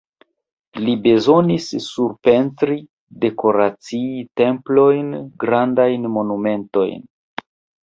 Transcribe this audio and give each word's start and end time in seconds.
Li 0.85 0.93
bezonis 1.01 1.67
surpentri, 1.87 2.79
dekoracii 3.27 4.25
templojn, 4.43 5.15
grandajn 5.47 6.11
monumentojn. 6.19 7.09